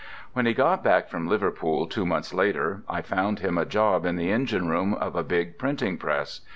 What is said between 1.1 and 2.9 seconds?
Liverpool, two months later,